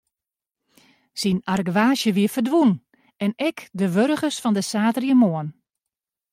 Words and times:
Syn 1.19 1.39
argewaasje 1.53 2.09
wie 2.15 2.29
ferdwûn 2.33 2.71
en 3.23 3.33
ek 3.49 3.57
de 3.77 3.85
wurgens 3.95 4.37
fan 4.41 4.55
de 4.57 4.63
saterdeitemoarn. 4.71 5.49